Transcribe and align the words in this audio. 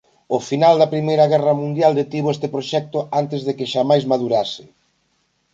O 0.35 0.39
final 0.49 0.75
da 0.81 0.87
I 0.99 1.01
Guerra 1.33 1.53
Mundial 1.61 1.93
detivo 2.01 2.29
este 2.35 2.47
proxecto 2.55 2.99
antes 3.21 3.39
de 3.47 3.53
que 3.57 3.71
xamais 3.73 4.03
madurase. 4.11 4.63